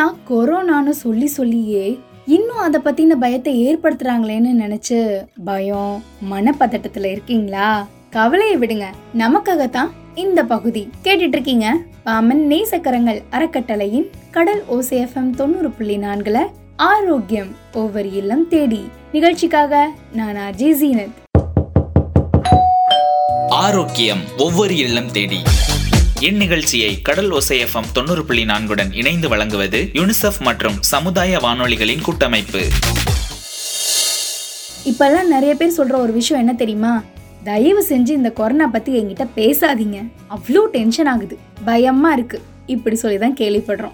[0.00, 7.86] Corona கொரோனான்னு சொல்லி சொல்லியே இன்னும் அதை பற்றின பயத்தை ஏற்படுத்துகிறாங்களேன்னு நினச்சி பயம் மனப்பதட்டத்தில் இருக்கீங்களா?
[8.10, 8.84] கவலையை விடுங்க.
[9.18, 11.76] நமக்காகத்தான் இந்த பகுதி கேட்டுட்டு இருக்கீங்க
[12.06, 16.38] பாமன் நேசக்கரங்கள் அறக்கட்டளையின் கடல் ஓசேஃபம் தொண்ணூறு புள்ளி நான்குல
[16.76, 18.88] ஆரோக்கியம் ஒவ்வொரு இல்லம் தேடி.
[19.12, 21.10] நிகழ்ச்சிக்காக நான் அஜய் ஜீனத்.
[23.48, 25.38] ஆரோக்கியம் ஒவ்வொரு இல்லம் தேடி.
[26.20, 32.66] இந்நிகழ்ச்சியை கடல் ஒசைஎஃப்எம் தொண்ணூறு புள்ளி நான்குடன் இணைந்து வழங்குவது யுனிசெஃப் மற்றும் சமுதாய வானொலிகளின் கூட்டமைப்பு.
[34.84, 37.02] இப்பெல்லாம் நிறைய பேர் சொல்ற ஒரு விஷயம் என்ன தெரியுமா?
[37.44, 40.08] தயவு செஞ்சு இந்த கொரோனா பத்தி என்கிட்ட பேசாதீங்க.
[40.30, 41.38] அவ்வளோ டென்ஷன் ஆகுது.
[41.64, 42.42] பயமா இருக்கு.
[42.66, 43.92] இப்படி சொல்லி தான் கேள்விப்படுறோம்.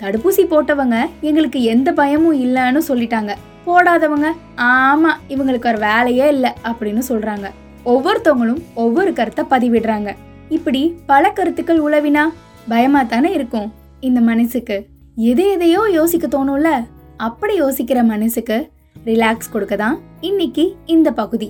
[0.00, 3.34] தடுப்பூசி போட்டவங்க எங்களுக்கு எந்த பயமும் இல்லைன்னு சொல்லிட்டாங்க.
[3.66, 7.50] போடாதவங்க ஆமா இவங்களுக்கு ஒரு வேலையே இல்லை அப்படின்னு சொல்றாங்க.
[7.84, 10.16] ஒவ்வொருத்தவங்களும் ஒவ்வொரு கருத்தை பதிவிடுறாங்க.
[10.56, 12.22] இப்படி பல கருத்துக்கள் உளவினா
[12.68, 13.68] பயமா தானே இருக்கும்.
[14.00, 14.76] இந்த மனசுக்கு
[15.14, 16.70] எதை எதையோ யோசிக்க தோணும்ல?
[17.16, 18.56] அப்படி யோசிக்கிற மனசுக்கு
[19.04, 21.48] ரிலாக்ஸ் கொடுக்க தான் இன்னைக்கு இந்த பகுதி.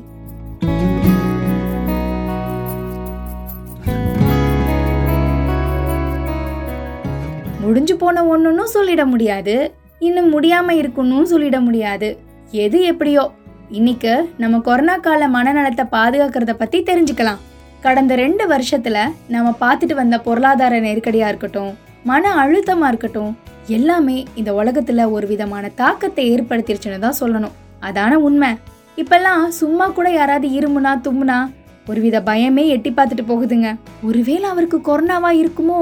[7.60, 9.56] முடிஞ்சு போன ஒன்றுன்னு சொல்லிட முடியாது.
[9.98, 12.08] இன்னும் முடியாம இருக்கணும் சொல்லிட முடியாது.
[12.50, 13.30] எது எப்படியோ.
[13.70, 17.40] இன்னைக்கு நம்ம கொரோனா கால மனநலத்தை பாதுகாக்கிறத பத்தி தெரிஞ்சுக்கலாம்.
[17.80, 21.70] கடந்த ரெண்டு வருஷத்துல நம்ம பார்த்துட்டு வந்த பொருளாதார நெருக்கடியா இருக்கட்டும்
[22.04, 27.56] மன அழுத்தமா இருக்கட்டும் எல்லாமே இந்த உலகத்துல ஒரு விதமான தாக்கத்தை ஏற்படுத்திருச்சுன்னு தான் சொல்லணும்.
[27.82, 28.50] அதான உண்மை.
[28.96, 31.38] இப்பெல்லாம் சும்மா கூட யாராவது இருமுனா தும்முனா
[31.86, 33.76] ஒருவித பயமே எட்டி பார்த்துட்டு போகுதுங்க.
[34.02, 35.80] ஒருவேளை அவருக்கு கொரோனாவா இருக்குமோ?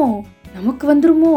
[0.54, 1.34] நமக்கு வந்துருமோ?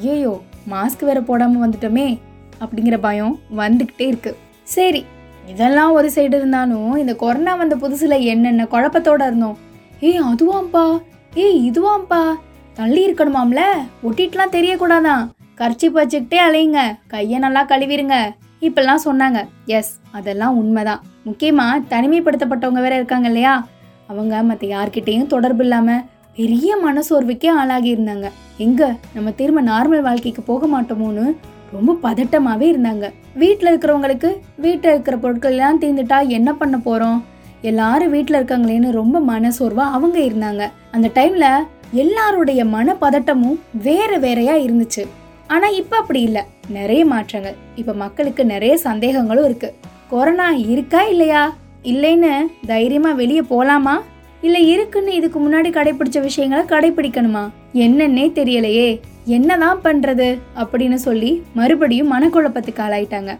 [0.00, 0.40] ஐயோ
[0.70, 2.18] மாஸ்க் வேற போடாம வந்துட்டோமே
[2.60, 4.36] அப்படிங்கிற பயம் வந்துகிட்டே இருக்கு.
[4.62, 5.04] சரி
[5.48, 9.58] இதெல்லாம் ஒரு சைடு இருந்தாலும் இந்த கொரோனா வந்த புதுசுல என்னென்ன குழப்பத்தோட இருந்தோம்
[10.00, 11.00] ஏய் அதுவாம்பா
[11.34, 12.34] ஏய் இதுவாம்ப்பா.
[12.74, 13.62] தள்ளி இருக்கணுமாம்ல?
[14.02, 16.96] ஒட்டிட்டுலாம் தெரியக்கூடாதான் கர்ச்சி வச்சுக்கிட்டே அலையுங்க.
[17.06, 18.16] கையை நல்லா கழுவிடுங்க
[18.60, 19.44] இப்பெல்லாம் சொன்னாங்க.
[19.66, 21.02] எஸ் அதெல்லாம் உண்மைதான்.
[21.24, 23.66] முக்கியமாக தனிமைப்படுத்தப்பட்டவங்க வேற இருக்காங்க இல்லையா?
[24.06, 26.02] அவங்க மற்ற யார்கிட்டேயும் தொடர்பு இல்லாமல்
[26.34, 28.30] பெரிய மனசோர்வுக்கே ஆளாகி இருந்தாங்க.
[28.58, 31.36] எங்க நம்ம திரும்ப நார்மல் வாழ்க்கைக்கு போக மாட்டோமோன்னு
[31.72, 33.12] ரொம்ப பதட்டமாகவே இருந்தாங்க.
[33.34, 37.24] வீட்டில் இருக்கிறவங்களுக்கு வீட்டில் இருக்கிற பொருட்கள் எல்லாம் தீர்ந்துட்டா என்ன பண்ண போகிறோம்
[37.62, 40.70] எல்லாரும் வீட்டில் இருக்காங்களேன்னு ரொம்ப மனசோர்வா அவங்க இருந்தாங்க.
[40.90, 41.46] அந்த டைம்ல
[41.92, 45.06] எல்லாருடைய மனப்பதட்டமும் வேறு வேற வேறையா இருந்துச்சு.
[45.46, 46.46] ஆனா இப்ப அப்படி இல்ல.
[46.68, 47.54] நிறைய மாற்றங்கள்.
[47.76, 49.74] இப்ப மக்களுக்கு நிறைய சந்தேகங்களும் இருக்கு.
[50.10, 51.56] கொரோனா இருக்கா இல்லையா?
[51.84, 54.00] இல்லைன்னு தைரியமா வெளியே போலாமா?
[54.40, 59.00] இல்ல இருக்குன்னு இதுக்கு முன்னாடி கடைபிடிச்ச விஷயங்களை கடைபிடிக்கணுமா என்னன்னே தெரியலையே.
[59.24, 60.38] என்னதான் பண்றது?
[60.56, 63.38] அப்படின்னு சொல்லி மறுபடியும் மனக்குழப்பத்துக்கு ஆளாயிட்டாங்க.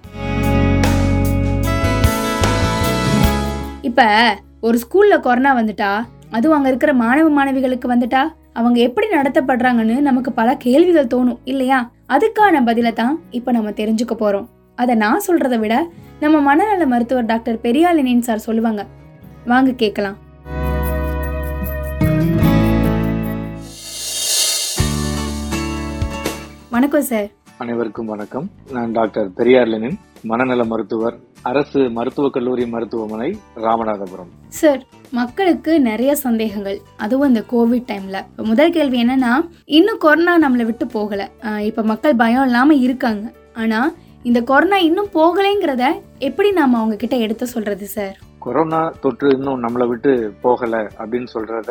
[3.88, 4.02] இப்ப
[4.60, 5.90] ஒரு ஸ்கூல்ல கொரோனா வந்துட்டா?
[6.30, 8.22] அதுவும் அங்கே இருக்கிற மாணவ மாணவிகளுக்கு வந்துட்டா?
[8.58, 11.78] அவங்க எப்படி நடத்தப்படுறாங்கன்னு நமக்கு பல கேள்விகள் தோணும் இல்லையா?
[12.14, 14.46] அதுக்கான பதிலை தான் இப்போ நம்ம தெரிஞ்சுக்க போறோம்.
[14.82, 15.74] அதை நான் சொல்றதை விட
[16.20, 18.84] நம்ம மனநல மருத்துவர் டாக்டர் பெரியாலினின் சார் சொல்லுவாங்க.
[19.52, 20.16] வாங்க கேட்கலாம்.
[26.76, 27.28] வணக்கம் சார்.
[27.58, 28.46] அனைவருக்கும் வணக்கம்.
[28.72, 29.98] நான் டாக்டர் பெரியார் லெனின்
[30.30, 31.16] மனநல மருத்துவர்
[31.48, 33.28] அரசு மருத்துவக் கல்லூரி மருத்துவமனை
[33.64, 34.30] ராமநாதபுரம்.
[34.60, 34.80] சார்
[35.10, 36.78] மக்களுக்கு நிறைய சந்தேகங்கள்.
[36.96, 38.20] அதுவும் இந்த கோவிட் டைம்ல
[38.50, 39.32] முதல் கேள்வி என்னன்னா
[39.78, 41.28] இன்னும் கொரோனா நம்மளை விட்டு போகல.
[41.68, 43.24] இப்ப மக்கள் பயம் இல்லாம இருக்காங்க.
[43.54, 43.80] ஆனா
[44.22, 45.84] இந்த கொரோனா இன்னும் போகலைங்கிறத
[46.28, 48.16] எப்படி நாம அவங்க கிட்ட எடுத்து சொல்றது சார்?
[48.38, 51.70] கொரோனா தொற்று இன்னும் நம்மளை விட்டு போகல அப்படின்னு சொல்றத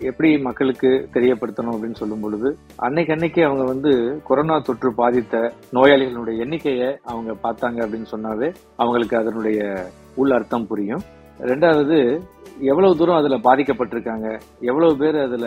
[0.00, 6.98] எப்படி மக்களுக்கு தெரியப்படுத்தணும் அப்படின்னு சொல்லும் பொழுது அன்னைக்கு அன்னைக்கு அவங்க வந்து கொரோனா தொற்று பாதித்த நோயாளிகளுடைய எண்ணிக்கையை
[7.04, 9.60] அவங்க பார்த்தாங்க அப்படின்னு சொன்னாவே அவங்களுக்கு அதனுடைய
[10.14, 11.02] உள் அர்த்தம் புரியும்.
[11.40, 11.98] ரெண்டாவது
[12.60, 15.46] எவ்வளவு தூரம் அதுல பாதிக்கப்பட்டிருக்காங்க எவ்வளவு பேர் அதுல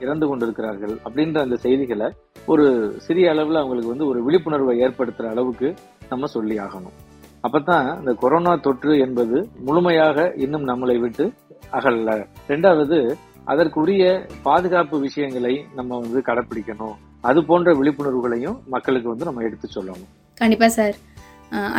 [0.00, 2.08] இறந்து கொண்டிருக்கிறார்கள் அப்படின்ற அந்த செய்திகளை
[2.46, 5.74] ஒரு சிறிய அளவில் அவங்களுக்கு வந்து ஒரு விழிப்புணர்வை ஏற்படுத்துற அளவுக்கு
[6.08, 6.96] நம்ம சொல்லி ஆகணும்.
[7.46, 11.32] அப்பதான் இந்த கொரோனா தொற்று என்பது முழுமையாக இன்னும் நம்மளை விட்டு
[11.72, 12.26] அகல்ல.
[12.48, 12.98] ரெண்டாவது
[13.46, 14.04] அதற்குரிய
[14.46, 16.96] பாதுகாப்பு விஷயங்களை நம்ம வந்து கடைப்பிடிக்கணும்.
[17.28, 20.10] அது போன்ற விழிப்புணர்வுகளையும் மக்களுக்கு வந்து நம்ம எடுத்து சொல்லணும்.
[20.40, 20.96] கண்டிப்பா சார்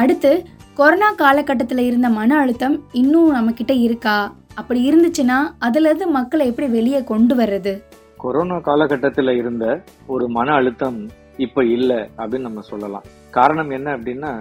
[0.01, 0.31] அடுத்து
[0.77, 4.17] கொரோனா காலகட்டத்தில் இருந்த மன அழுத்தம் இன்னும் நம்ம கிட்ட இருக்கா?
[4.59, 5.37] அப்படி இருந்துச்சுன்னா
[5.67, 7.73] அதுல இருந்து மக்களை எப்படி வெளியே கொண்டு வர்றது?
[8.17, 9.65] கொரோனா காலகட்டத்தில் இருந்த
[10.07, 10.99] ஒரு மன அழுத்தம்
[11.45, 13.05] இப்ப இல்ல அப்படின்னு நம்ம சொல்லலாம்.
[13.37, 14.31] காரணம் என்ன அப்படின்னா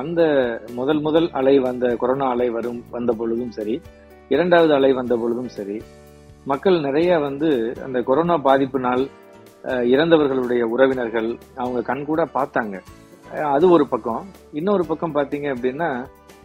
[0.00, 0.20] அந்த
[0.78, 3.74] முதல் முதல் அலை வந்த கொரோனா அலை வரும் வந்த பொழுதும் சரி
[4.30, 5.76] இரண்டாவது அலை வந்த பொழுதும் சரி
[6.44, 7.50] மக்கள் நிறைய வந்து
[7.84, 9.04] அந்த கொரோனா பாதிப்பினால்
[9.94, 12.76] இறந்தவர்களுடைய உறவினர்கள் அவங்க கண்கூட பார்த்தாங்க.
[13.56, 14.24] அது ஒரு பக்கம்.
[14.52, 15.90] இன்னொரு பக்கம் பார்த்தீங்க அப்படின்னா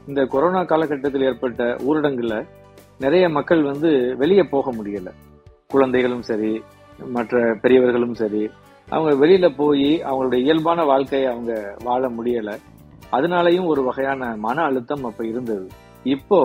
[0.08, 2.36] இந்த கொரோனா காலகட்டத்தில் ஏற்பட்ட ஊரடங்குல
[3.00, 5.10] நிறைய மக்கள் வந்து வெளியே போக முடியல.
[5.68, 6.52] குழந்தைகளும் சரி
[7.16, 8.44] மற்ற பெரியவர்களும் சரி
[8.88, 11.54] அவங்க வெளியில போய் அவங்களுடைய இயல்பான வாழ்க்கையை அவங்க
[11.84, 12.52] வாழ முடியல.
[13.10, 15.68] அதனாலையும் ஒரு வகையான மன அழுத்தம் அப்ப இருந்தது.
[16.16, 16.40] இப்போ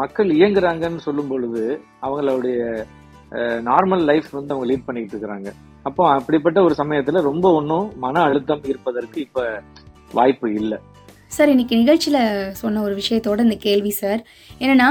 [0.00, 1.62] மக்கள் இயங்குறாங்கன்னு சொல்லும் பொழுது
[2.06, 2.58] அவங்களுடைய
[3.70, 5.48] நார்மல் லைஃப் வந்து அவங்க லீட் பண்ணிட்டு இருக்கிறாங்க.
[5.88, 9.44] அப்போ அப்படிப்பட்ட ஒரு சமயத்துல ரொம்ப ஒன்றும் மன அழுத்தம் இருப்பதற்கு இப்ப
[10.18, 10.78] வாய்ப்பு இல்லை.
[11.36, 12.22] சார் இன்னைக்கு நிகழ்ச்சியில்
[12.62, 14.20] சொன்ன ஒரு விஷயத்தோட இந்த கேள்வி சார்.
[14.62, 14.88] என்னன்னா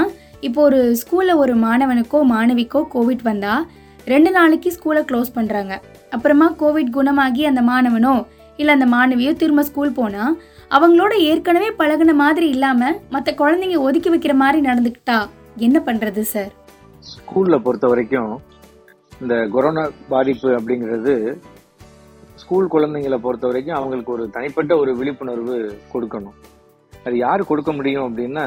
[0.48, 3.64] இப்போ ஒரு ஸ்கூலில் ஒரு மாணவனுக்கோ மாணவிக்கோ கோவிட் வந்தால்
[4.12, 5.74] ரெண்டு நாளைக்கு ஸ்கூலை க்ளோஸ் பண்ணுறாங்க
[6.16, 8.14] அப்புறமா கோவிட் குணமாகி அந்த மாணவனோ
[8.60, 10.36] இல்லை அந்த மாணவியோ திரும்ப ஸ்கூல் போனால்
[10.70, 15.18] அவங்களோட ஏற்கனவே பழகுன மாதிரி இல்லாமல் மற்ற குழந்தைங்க ஒதுக்கி வைக்கிற மாதிரி நடந்துக்கிட்டா
[15.56, 16.50] என்ன பண்ணுறது சார்?
[17.10, 18.32] ஸ்கூல்ல பொறுத்த வரைக்கும்
[19.20, 21.14] இந்த கொரோனா பாதிப்பு அப்படிங்கிறது
[22.34, 25.56] ஸ்கூல் குழந்தைங்களை பொறுத்த வரைக்கும் அவங்களுக்கு ஒரு தனிப்பட்ட ஒரு விழிப்புணர்வு
[25.92, 26.36] கொடுக்கணும்.
[26.92, 28.46] அது யார் கொடுக்க முடியும் அப்படின்னா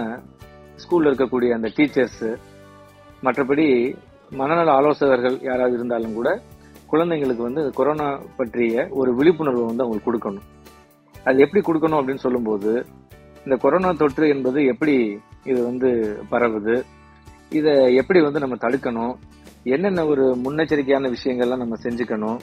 [0.83, 2.23] ஸ்கூல்ல இருக்கக்கூடிய அந்த டீச்சர்ஸ்
[3.23, 3.67] மற்றபடி
[4.31, 6.29] மனநல ஆலோசகர்கள் யாராவது இருந்தாலும் கூட
[6.91, 8.07] குழந்தைங்களுக்கு வந்து கொரோனா
[8.37, 10.47] பற்றிய ஒரு விழிப்புணர்வு வந்து அவங்களுக்கு கொடுக்கணும்.
[11.23, 12.85] அது எப்படி கொடுக்கணும் அப்படின்னு சொல்லும்போது
[13.43, 15.89] இந்த கொரோனா தொற்று என்பது எப்படி இது வந்து
[16.31, 16.83] பரவுது
[17.49, 19.13] இதை எப்படி வந்து நம்ம தடுக்கணும்
[19.63, 22.39] என்னென்ன ஒரு முன்னெச்சரிக்கையான விஷயங்கள்லாம் நம்ம செஞ்சுக்கணும்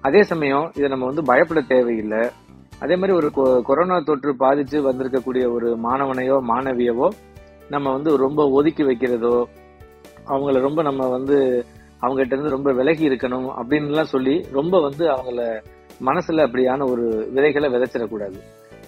[0.00, 2.30] அதே சமயம் இதை நம்ம வந்து பயப்பட தேவையில்லை.
[2.78, 7.08] அதே மாதிரி ஒரு கொ- கொரோனா தொற்று பாதிச்சு வந்திருக்கக்கூடிய ஒரு மாணவனையோ மாணவியவோ
[7.68, 9.44] நம்ம வந்து ரொம்ப ஒதுக்கி வைக்கிறதோ
[10.26, 11.66] அவங்கள ரொம்ப நம்ம வந்து
[12.02, 15.62] அவங்ககிட்ட இருந்து ரொம்ப விலகி இருக்கணும் அப்படின்லாம் சொல்லி ரொம்ப வந்து அவங்கள
[16.08, 17.04] மனசுல அப்படியான ஒரு
[17.36, 18.38] விதைகளை விதைச்சிடக்கூடாது.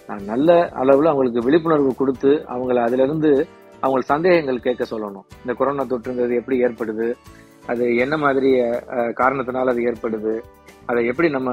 [0.08, 0.50] நான் நல்ல
[0.82, 3.30] அளவுல அவங்களுக்கு விழிப்புணர்வு கொடுத்து அவங்கள அதுல இருந்து
[3.84, 5.26] அவங்க சந்தேகங்கள் கேட்க சொல்லணும்.
[5.42, 7.08] இந்த கொரோனா தொற்றுங்கிறது எப்படி ஏற்படுது?
[7.72, 8.50] அது என்ன மாதிரி
[9.20, 10.34] காரணத்தினால அது ஏற்படுது?
[10.90, 11.50] அதை எப்படி நம்ம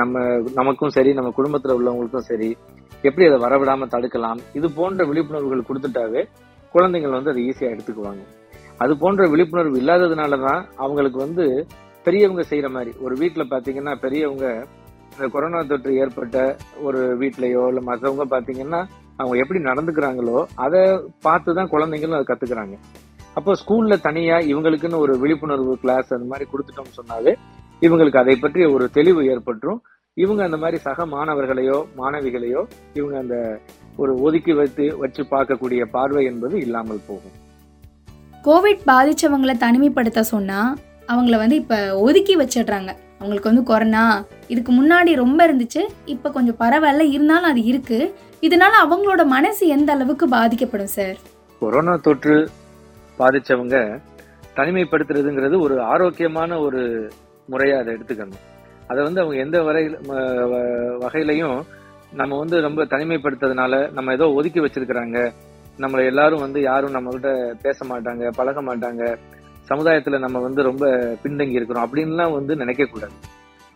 [0.00, 0.24] நம்ம
[0.54, 2.50] நமக்கும் சரி நம்ம குடும்பத்துல உள்ளவங்களுக்கும் சரி
[3.06, 4.40] எப்படி அதை வரவிடாம தடுக்கலாம்?
[4.58, 6.22] இது போன்ற விழிப்புணர்வுகள் கொடுத்துட்டாவே
[6.74, 8.22] குழந்தைகள் வந்து அதை ஈஸியா எடுத்துக்குவாங்க.
[8.82, 11.44] அது போன்ற விழிப்புணர்வு இல்லாததுனாலதான் அவங்களுக்கு வந்து
[12.06, 14.46] பெரியவங்க செய்யற மாதிரி ஒரு வீட்டுல பாத்தீங்கன்னா பெரியவங்க
[15.18, 16.38] இந்த கொரோனா தொற்று ஏற்பட்ட
[16.86, 18.80] ஒரு வீட்லயோ இல்ல மற்றவங்க பாத்தீங்கன்னா
[19.20, 20.80] அவங்க எப்படி நடந்துக்கிறாங்களோ அதை
[21.26, 22.74] பார்த்து தான் குழந்தைங்களும் அதை கத்துக்கிறாங்க.
[23.38, 27.32] அப்போ ஸ்கூல்ல தனியா இவங்களுக்குன்னு ஒரு விழிப்புணர்வு கிளாஸ் அந்த மாதிரி கொடுத்துட்டோம்னு சொன்னாலே
[27.86, 29.80] இவங்களுக்கு அதை பற்றி ஒரு தெளிவு ஏற்பட்டுரும்.
[30.16, 32.62] இவங்க அந்த மாதிரி சக மாணவர்களையோ மாணவிகளையோ
[32.98, 33.36] இவங்க அந்த
[34.02, 37.36] ஒரு ஒதுக்கி வைத்து வச்சு பார்க்கக்கூடிய பார்வை என்பது இல்லாமல் போகும்.
[38.48, 40.62] கோவிட் பாதிச்சவங்களை தனிமைப்படுத்த சொன்னா
[41.12, 41.76] அவங்கள வந்து இப்ப
[42.06, 42.90] ஒதுக்கி வச்சிடுறாங்க.
[43.18, 49.26] அவங்களுக்கு வந்து கொரோனா இதுக்கு முன்னாடி ரொம்ப இருந்துச்சு இப்போ கொஞ்சம் பரவாயில்ல இருந்தாலும் அது இருக்குது இதனால அவங்களோட
[49.26, 51.16] மனசு எந்த அளவுக்கு பாதிக்கப்படும் சார்
[51.60, 52.48] கொரோனா தொற்று
[53.18, 53.98] பாதிச்சவங்க
[54.56, 57.10] தனிமைப்படுத்துறதுங்கிறது ஒரு ஆரோக்கியமான ஒரு
[57.46, 58.40] முறையை அதை எடுத்துக்கணும்.
[58.86, 61.62] அதை வந்து அவங்க எந்த வரையில் வ- வகையிலையும்
[62.12, 65.32] நம்ம வந்து ரொம்ப தனிமைப்படுத்துறதுனால நம்ம ஏதோ ஒதுக்கி வச்சிருக்கிறாங்க.
[65.78, 69.16] நம்மளை எல்லாரும் வந்து யாரும் நம்மகிட்ட பேச மாட்டாங்க பழக மாட்டாங்க.
[69.68, 70.84] சமுதாயத்துல நம்ம வந்து ரொம்ப
[71.22, 73.16] பின்தங்கி இருக்கிறோம் அப்படின்லாம் வந்து நினைக்கக்கூடாது.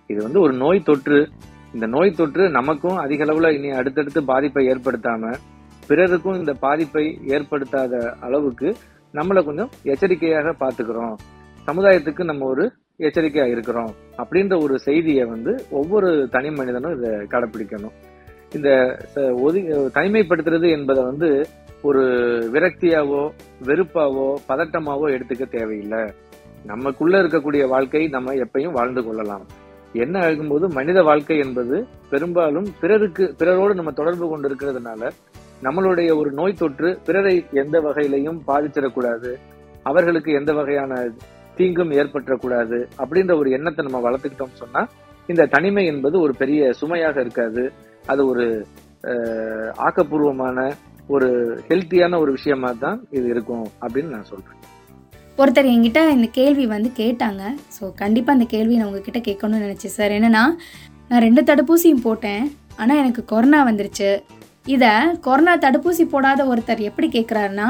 [0.06, 1.18] இது வந்து ஒரு நோய் தொற்று.
[1.74, 5.32] இந்த நோய் தொற்று நமக்கும் அதிக அளவுல இனி அடுத்தடுத்து பாதிப்பை ஏற்படுத்தாம
[5.86, 8.68] பிறருக்கும் இந்த பாதிப்பை ஏற்படுத்தாத அளவுக்கு
[9.14, 11.14] நம்மளை கொஞ்சம் எச்சரிக்கையாக பார்த்துக்கிறோம்.
[11.66, 12.64] சமுதாயத்துக்கு நம்ம ஒரு
[12.98, 17.94] எச்சரிக்கையா இருக்கிறோம் அப்படின்ற ஒரு செய்தியை வந்து ஒவ்வொரு தனி மனிதனும் இதை கடைபிடிக்கணும்
[18.56, 18.70] இந்த
[19.40, 21.28] ஒதுக்கி தனிமைப்படுத்துறது என்பதை வந்து
[21.88, 22.02] ஒரு
[22.54, 23.22] விரக்தியாவோ
[23.68, 26.02] வெறுப்பாவோ பதட்டமாவோ எடுத்துக்க தேவையில்லை.
[26.70, 29.44] நமக்குள்ள இருக்கக்கூடிய வாழ்க்கை நம்ம எப்பயும் வாழ்ந்து கொள்ளலாம்.
[30.04, 31.76] என்ன ஆகும்போது மனித வாழ்க்கை என்பது
[32.12, 35.10] பெரும்பாலும் பிறருக்கு பிறரோடு நம்ம தொடர்பு கொண்டு இருக்கிறதுனால
[35.66, 39.32] நம்மளுடைய ஒரு நோய் தொற்று பிறரை எந்த வகையிலையும் பாதிச்சிடக்கூடாது.
[39.90, 40.92] அவர்களுக்கு எந்த வகையான
[41.56, 44.82] தீங்கும் ஏற்பட்டக்கூடாது அப்படின்ற ஒரு எண்ணத்தை நம்ம வளர்த்துக்கிட்டோம் சொன்னா
[45.28, 47.64] இந்த தனிமை என்பது ஒரு பெரிய சுமையாக இருக்காது.
[48.12, 48.46] அது ஒரு
[49.86, 50.58] ஆக்கப்பூர்வமான
[51.08, 51.28] ஒரு
[51.68, 54.58] ஹெல்த்தியான ஒரு விஷயமா தான் இது இருக்கும் அப்படின்னு நான் சொல்றேன்.
[55.38, 57.42] ஒருத்தர் என்கிட்ட இந்த கேள்வி வந்து கேட்டாங்க.
[57.76, 60.14] ஸோ கண்டிப்பாக அந்த கேள்வி நான் உங்ககிட்ட கேட்கணும்னு நினச்சேன் சார்.
[60.18, 60.44] என்னன்னா
[61.08, 62.44] நான் ரெண்டு தடுப்பூசியும் போட்டேன்.
[62.76, 64.10] ஆனால் எனக்கு கொரோனா வந்துருச்சு.
[64.74, 64.92] இதை
[65.26, 67.68] கொரோனா தடுப்பூசி போடாத ஒருத்தர் எப்படி கேட்குறாருன்னா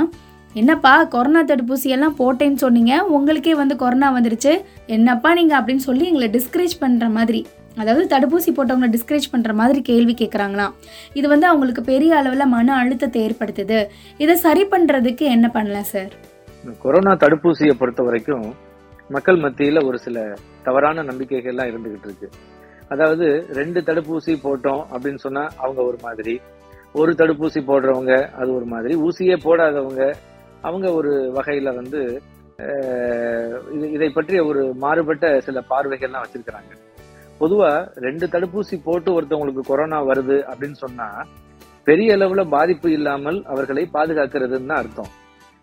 [0.55, 2.95] என்னப்பா கொரோனா தடுப்பூசி எல்லாம் போட்டேன்னு சொன்னீங்க.
[3.17, 4.53] உங்களுக்கே வந்து கொரோனா வந்துருச்சு.
[4.87, 7.47] என்னப்பா நீங்கள் அப்படின்னு சொல்லி எங்களை டிஸ்கரேஜ் பண்ணுற மாதிரி.
[7.81, 10.75] அதாவது தடுப்பூசி போட்டவங்களை டிஸ்கரேஜ் பண்ணுற மாதிரி கேள்வி கேட்குறாங்களாம்
[11.19, 13.79] இது வந்து அவங்களுக்கு பெரிய அளவில் மன அழுத்தத்தை ஏற்படுத்துது.
[14.25, 16.13] இதை சரி பண்ணுறதுக்கு என்ன பண்ணலாம் சார்
[16.85, 18.47] கொரோனா தடுப்பூசியை பொறுத்த வரைக்கும்
[19.15, 20.19] மக்கள் மத்தியில ஒரு சில
[20.67, 22.29] தவறான நம்பிக்கைகள்லாம் இருந்துகிட்டு இருக்கு.
[22.93, 23.27] அதாவது
[23.59, 26.35] ரெண்டு தடுப்பூசி போட்டோம் அப்படின்னு சொன்னா அவங்க ஒரு மாதிரி
[27.01, 30.03] ஒரு தடுப்பூசி போடுறவங்க அது ஒரு மாதிரி ஊசியே போடாதவங்க
[30.69, 32.01] அவங்க ஒரு வகையில வந்து
[33.75, 36.73] இது இதை பற்றிய ஒரு மாறுபட்ட சில பார்வைகள்லாம் வச்சிருக்கிறாங்க.
[37.43, 37.71] பொதுவா
[38.05, 41.07] ரெண்டு தடுப்பூசி போட்டு ஒருத்தவங்களுக்கு கொரோனா வருது அப்படின்னு சொன்னா
[41.87, 45.11] பெரிய அளவுல பாதிப்பு இல்லாமல் அவர்களை பாதுகாக்கிறதுன்னு தான் அர்த்தம்.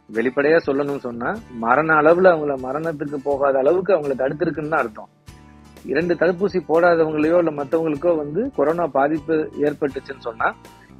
[0.09, 1.29] வெளிப்படையா சொல்லணும்னு சொன்னா
[1.63, 5.09] மரண அளவுல அவங்கள மரணத்துக்கு போகாத அளவுக்கு அவங்கள தடுத்திருக்குன்னு தான் அர்த்தம்.
[5.91, 10.47] இரண்டு தடுப்பூசி போடாதவங்களையோ இல்ல மற்றவங்களுக்கோ வந்து கொரோனா பாதிப்பு ஏற்பட்டுச்சுன்னு சொன்னா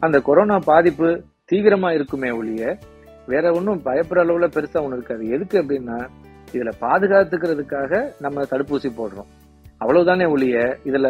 [0.02, 1.10] அந்த கொரோனா பாதிப்பு
[1.52, 2.64] தீவிரமா இருக்குமே ஒழிய
[3.32, 5.24] வேற ஒன்றும் பயப்படுற அளவுல பெருசா ஒன்று இருக்காது.
[5.36, 5.98] எதுக்கு அப்படின்னா
[6.54, 7.92] இதுல பாதுகாத்துக்கிறதுக்காக
[8.26, 9.30] நம்ம தடுப்பூசி போடுறோம்.
[9.82, 11.10] அவ்வளவுதானே ஒழிய இதுல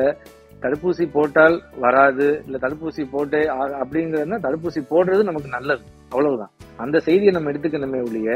[0.61, 3.41] தடுப்பூசி போட்டால் வராது இல்ல தடுப்பூசி போட்டே
[3.81, 6.51] அப்படிங்கறதுனா தடுப்பூசி போடுறது நமக்கு நல்லது அவ்வளவுதான்.
[6.77, 8.29] அந்த செய்தியை நம்ம எடுத்துக்கணுமே ஒழிய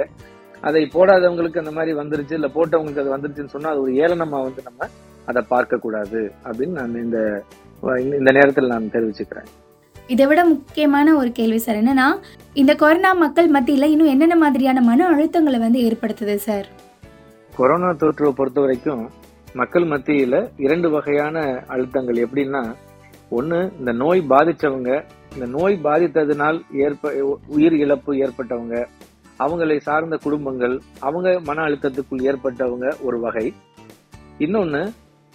[0.64, 4.88] அதை போடாதவங்களுக்கு அந்த மாதிரி வந்துருச்சு இல்ல போட்டவங்களுக்கு அது வந்துருச்சுன்னு சொன்னா அது ஒரு ஏளனமா வந்து நம்ம
[5.28, 7.20] அதை பார்க்க கூடாது அப்படின்னு நான் இந்த
[8.14, 9.50] இந்த நேரத்தில் நான் தெரிவிச்சுக்கிறேன்.
[10.10, 12.08] இதை விட முக்கியமான ஒரு கேள்வி சார் என்னன்னா
[12.56, 16.68] இந்த கொரோனா மக்கள் மத்தியில இன்னும் என்னென்ன மாதிரியான மன அழுத்தங்களை வந்து ஏற்படுத்துது சார்?
[17.54, 19.04] கொரோனா தொற்றுவை பொறுத்த வரைக்கும்
[19.60, 21.38] மக்கள் மத்தியில இரண்டு வகையான
[21.74, 22.20] அழுத்தங்கள்.
[22.26, 22.62] எப்படின்னா
[23.38, 24.92] ஒன்று இந்த நோய் பாதித்தவங்க
[25.34, 27.12] இந்த நோய் பாதித்ததினால் ஏற்ப
[27.56, 28.76] உயிர் இழப்பு ஏற்பட்டவங்க
[29.40, 33.46] அவங்களை சார்ந்த குடும்பங்கள் அவங்க மன அழுத்தத்துக்குள் ஏற்பட்டவங்க ஒரு வகை.
[34.38, 34.82] இன்னொன்று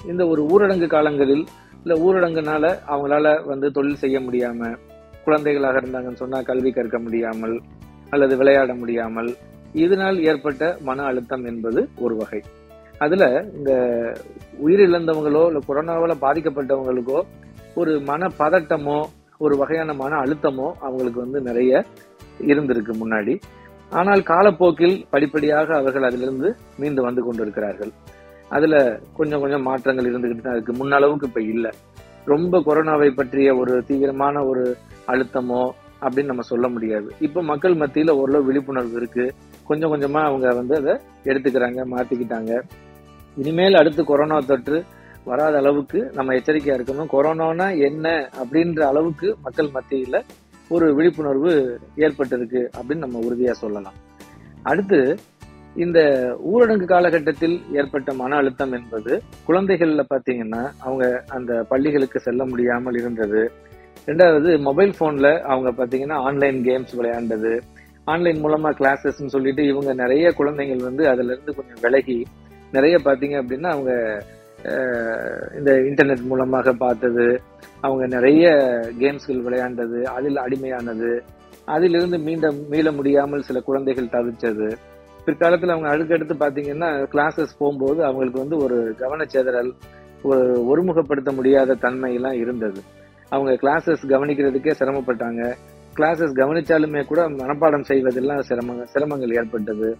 [0.01, 1.45] இந்த ஒரு ஊரடங்கு காலங்களில்
[1.83, 4.71] இல்லை ஊரடங்குனால அவங்களால வந்து தொழில் செய்ய முடியாம
[5.25, 7.57] குழந்தைகளாக இருந்தாங்கன்னு சொன்னா கல்வி கற்க முடியாமல்
[8.11, 9.31] அல்லது விளையாட முடியாமல்
[9.85, 12.41] இதனால் ஏற்பட்ட மன அழுத்தம் என்பது ஒரு வகை.
[12.99, 13.25] அதுல
[13.57, 13.73] இந்த
[14.67, 17.21] உயிரிழந்தவங்களோ இல்ல கொரோனாவால பாதிக்கப்பட்டவங்களுக்கோ
[17.75, 18.99] ஒரு மன பதட்டமோ
[19.41, 21.85] ஒரு வகையான மன அழுத்தமோ அவங்களுக்கு வந்து நிறைய
[22.51, 23.35] இருந்திருக்கு முன்னாடி.
[23.91, 26.49] ஆனால் காலப்போக்கில் படிப்படியாக அவர்கள் அதிலிருந்து
[26.81, 27.93] மீண்டு வந்து கொண்டிருக்கிறார்கள்.
[28.51, 28.75] அதுல
[29.19, 30.75] கொஞ்சம் கொஞ்சம் மாற்றங்கள் இருந்துகிட்டு தான் இருக்கு.
[30.81, 31.71] முன்னளவுக்கு இப்ப இல்லை.
[32.25, 34.65] ரொம்ப கொரோனாவை பற்றிய ஒரு தீவிரமான ஒரு
[35.07, 35.63] அழுத்தமோ
[36.03, 37.09] அப்படின்னு நம்ம சொல்ல முடியாது.
[37.27, 39.25] இப்ப மக்கள் மத்தியில ஓரளவு விழிப்புணர்வு இருக்கு.
[39.65, 42.53] கொஞ்சம் கொஞ்சமா அவங்க வந்து அதை எடுத்துக்கிறாங்க மாத்திக்கிட்டாங்க.
[43.39, 44.79] இனிமேல் அடுத்து கொரோனா தொற்று
[45.25, 47.11] வராத அளவுக்கு நம்ம எச்சரிக்கையா இருக்கணும்.
[47.13, 48.07] கொரோனானா என்ன
[48.43, 50.19] அப்படின்ற அளவுக்கு மக்கள் மத்தியில
[50.69, 51.53] ஒரு விழிப்புணர்வு
[51.97, 53.99] ஏற்பட்டிருக்கு அப்படின்னு நம்ம உறுதியா சொல்லலாம்.
[54.63, 55.01] அடுத்து
[55.77, 56.01] இந்த
[56.53, 59.13] ஊரடங்கு காலகட்டத்தில் ஏற்பட்ட மன அழுத்தம் என்பது
[59.49, 63.43] குழந்தைகள்ல பாத்தீங்கன்னா அவங்க அந்த பள்ளிகளுக்கு செல்ல முடியாமல் இருந்தது.
[64.07, 67.53] ரெண்டாவது மொபைல் போன்ல அவங்க பாத்தீங்கன்னா ஆன்லைன் கேம்ஸ் விளையாண்டது.
[68.05, 72.19] ஆன்லைன் மூலமா கிளாஸஸ்ன்னு சொல்லிட்டு இவங்க நிறைய குழந்தைகள் வந்து அதுல இருந்து கொஞ்சம் விலகி
[72.73, 73.93] நிறைய பார்த்தீங்க அப்படின்னா அவங்க
[75.59, 77.41] இந்த இன்டர்நெட் மூலமாக பார்த்தது
[77.81, 78.47] அவங்க நிறைய
[78.99, 81.21] கேம்ஸ்கள் விளையாண்டது அதில் அடிமையானது
[81.65, 84.69] அதிலிருந்து மீண்ட மீள முடியாமல் சில குழந்தைகள் தவிச்சது
[85.25, 89.73] பிற்காலத்தில் அவங்க அடுக்கடுத்து பார்த்தீங்கன்னா கிளாஸஸ் போகும்போது அவங்களுக்கு வந்து ஒரு கவனச்சேதறல்
[90.23, 92.81] ஒரு ஒருமுகப்படுத்த முடியாத தன்மையெல்லாம் இருந்தது.
[93.29, 95.43] அவங்க கிளாஸஸ் கவனிக்கிறதுக்கே சிரமப்பட்டாங்க.
[95.97, 99.97] கிளாஸஸ் கவனிச்சாலுமே கூட மனப்பாடம் செய்வதெல்லாம் சிரம சிரமங்கள் ஏற்பட்டது.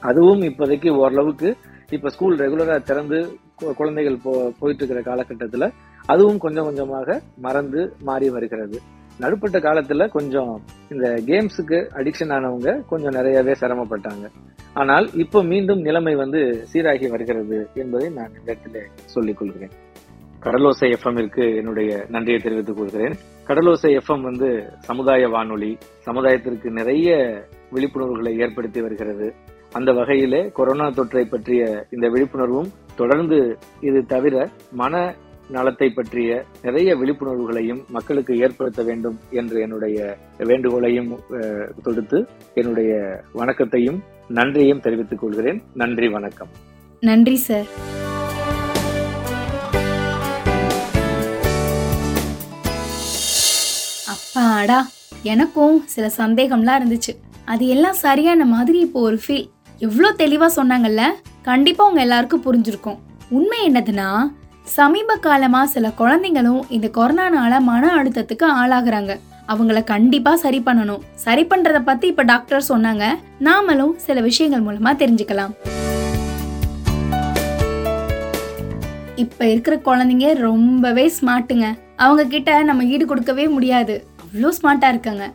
[0.00, 1.56] அதுவும் இப்போதைக்கு ஓரளவுக்கு
[1.90, 3.38] இப்ப ஸ்கூல் ரெகுலரா திறந்து
[3.76, 5.72] குழந்தைகள் போ போயிட்டு இருக்கிற காலகட்டத்துல
[6.06, 8.78] அதுவும் கொஞ்சம் கொஞ்சமாக மறந்து மாறி வருகிறது.
[9.20, 14.26] நடுப்பட்ட காலத்துல கொஞ்சம் இந்த கேம்ஸுக்கு அடிக்ஷன் ஆனவங்க கொஞ்சம் நிறையவே சிரமப்பட்டாங்க.
[14.74, 19.70] ஆனால் இப்போ மீண்டும் நிலைமை வந்து சீராகி வருகிறது என்பதை நான் இந்த இடத்துல சொல்லிக் கொள்கிறேன்.
[20.40, 23.14] கடலோசை எஃப்எம்மிற்கு என்னுடைய நன்றியை தெரிவித்துக் கொள்கிறேன்.
[23.46, 27.10] கடலோசை எஃப்எம் வந்து சமுதாய வானொலி சமுதாயத்திற்கு நிறைய
[27.72, 29.34] விழிப்புணர்வுகளை ஏற்படுத்தி வருகிறது.
[29.78, 31.62] அந்த வகையிலே கொரோனா தொற்றை பற்றிய
[31.94, 32.68] இந்த விழிப்புணர்வும்
[33.00, 33.38] தொடர்ந்து
[33.88, 34.34] இது தவிர
[34.80, 35.00] மன
[35.54, 36.28] நலத்தை பற்றிய
[36.62, 39.96] நிறைய விழிப்புணர்வுகளையும் மக்களுக்கு ஏற்படுத்த வேண்டும் என்று என்னுடைய
[40.50, 41.10] வேண்டுகோளையும்
[41.82, 42.20] தொடுத்து
[42.60, 42.92] என்னுடைய
[43.40, 43.98] வணக்கத்தையும்
[44.38, 45.58] நன்றியையும் தெரிவித்துக் கொள்கிறேன்.
[45.74, 46.52] நன்றி வணக்கம்.
[47.02, 47.68] நன்றி சார்.
[54.14, 54.78] அப்பாடா
[55.34, 57.14] எனக்கும் சில சந்தேகம்லாம் இருந்துச்சு.
[57.52, 59.48] அது எல்லாம் சரியான மாதிரி இப்போ ஒரு ஃபீல்
[59.84, 61.02] எவ்வளோ தெளிவாக சொன்னாங்கல்ல?
[61.48, 62.98] கண்டிப்பாக உங்கள் எல்லாருக்கும் புரிஞ்சிருக்கும்.
[63.36, 64.08] உண்மை என்னதுன்னா
[64.76, 69.14] சமீப காலமாக சில குழந்தைங்களும் இந்த கொரோனானால மன அழுத்தத்துக்கு ஆளாகிறாங்க.
[69.52, 71.02] அவங்கள கண்டிப்பாக சரி பண்ணணும்.
[71.24, 73.06] சரி பண்ணுறத பற்றி இப்போ டாக்டர் சொன்னாங்க.
[73.48, 75.54] நாமளும் சில விஷயங்கள் மூலமாக தெரிஞ்சுக்கலாம்.
[79.24, 81.66] இப்போ இருக்கிற குழந்தைங்க ரொம்பவே ஸ்மார்ட்டுங்க
[82.04, 83.96] அவங்க கிட்ட நம்ம ஈடு கொடுக்கவே முடியாது.
[84.22, 85.26] அவ்வளோ ஸ்மார்ட்டாக இருக்காங்க.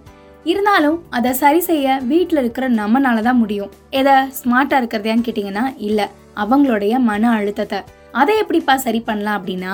[0.46, 3.72] இருந்தாலும் அதை சரி செய்ய வீட்டில் இருக்கிற நம்மனால தான் முடியும்.
[4.00, 6.06] எதை ஸ்மார்ட்டாக இருக்கிறதையான்னு கேட்டிங்கன்னா இல்லை.
[6.44, 7.80] அவங்களுடைய மன அழுத்தத்தை.
[8.20, 9.74] அதை எப்படிப்பா சரி பண்ணலாம் அப்படின்னா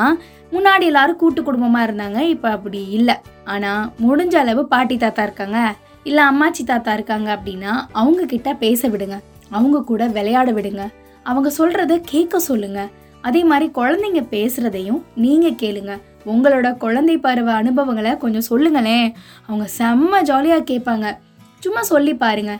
[0.53, 3.15] முன்னாடி எல்லாரும் கூட்டு குடும்பமாக இருந்தாங்க இப்போ அப்படி இல்லை.
[3.53, 5.60] ஆனால் முடிஞ்ச அளவு பாட்டி தாத்தா இருக்காங்க
[6.10, 9.17] இல்லை அம்மாச்சி தாத்தா இருக்காங்க அப்படின்னா அவங்க கிட்ட பேச விடுங்க.
[9.57, 10.84] அவங்க கூட விளையாட விடுங்க.
[11.25, 12.81] அவங்க சொல்கிறத கேட்க சொல்லுங்க.
[13.27, 15.93] அதே மாதிரி குழந்தைங்க பேசுறதையும் நீங்க கேளுங்க.
[16.34, 19.10] உங்களோட குழந்தை பருவ அனுபவங்களை கொஞ்சம் சொல்லுங்களேன்.
[19.48, 21.10] அவங்க செம்ம ஜாலியாக கேட்பாங்க.
[21.60, 22.53] சும்மா சொல்லி பாருங்க.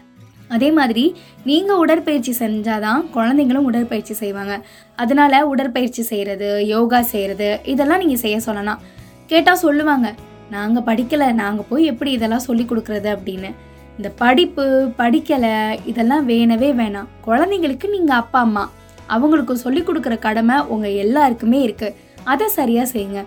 [0.55, 1.03] அதே மாதிரி
[1.50, 4.55] நீங்கள் உடற்பயிற்சி செஞ்சாதான் குழந்தைங்களும் உடற்பயிற்சி செய்வாங்க.
[4.95, 8.81] அதனால உடற்பயிற்சி செய்கிறது யோகா செய்கிறது இதெல்லாம் நீங்கள் செய்ய சொல்லலாம்.
[9.27, 10.13] கேட்டால் சொல்லுவாங்க
[10.50, 13.10] நாங்கள் படிக்கலை நாங்கள் போய் எப்படி இதெல்லாம் சொல்லி கொடுக்குறது?
[13.15, 13.51] அப்படின்னு.
[13.98, 14.63] இந்த படிப்பு
[14.98, 15.53] படிக்கலை
[15.86, 17.10] இதெல்லாம் வேணவே வேணாம்.
[17.27, 18.63] குழந்தைங்களுக்கு நீங்கள் அப்பா அம்மா
[19.07, 23.22] அவங்களுக்கு சொல்லி கொடுக்குற கடமை உங்கள் எல்லாருக்குமே இருக்குது அதை சரியாக செய்யுங்க.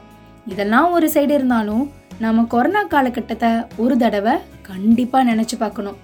[0.47, 5.99] இதெல்லாம் ஒரு சைடு இருந்தாலும் நம்ம கொரோனா காலகட்டத்தை ஒரு தடவை கண்டிப்பாக நினச்சி பார்க்கணும்.